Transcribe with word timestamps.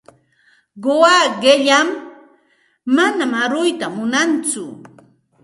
Quwaa 0.83 1.25
qilam, 1.41 1.89
manam 2.95 3.31
aruyta 3.43 3.87
munantsu. 3.95 4.63